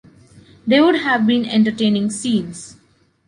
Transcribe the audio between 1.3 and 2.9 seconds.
entertaining scenes.